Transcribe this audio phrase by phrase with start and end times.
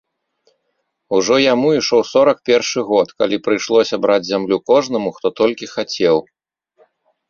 [1.17, 6.15] Ужо яму ішоў сорак першы год, калі прыйшлося браць зямлю кожнаму, хто толькі хацеў.